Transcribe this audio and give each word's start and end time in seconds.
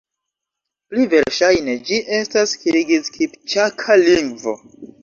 Pli 0.93 1.05
verŝajne, 1.11 1.75
ĝi 1.91 2.01
estas 2.21 2.57
kirgiz-kipĉaka 2.65 4.03
lingvo. 4.07 4.61